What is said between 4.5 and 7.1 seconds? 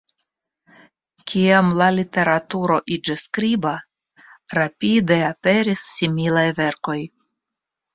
rapide aperis similaj verkoj.